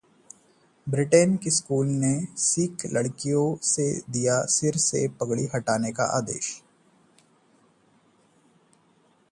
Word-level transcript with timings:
Britain 0.87 1.35
के 1.37 1.49
school 1.49 1.87
ने 1.95 2.13
सिख 2.37 2.85
लड़कियों 2.93 3.43
से 3.63 3.85
fदिया 3.99 4.41
सिर 4.53 4.77
से 4.79 5.07
पगड़ी 5.21 5.47
हटाने 5.55 5.91
का 5.91 6.05
आदेश 6.17 6.51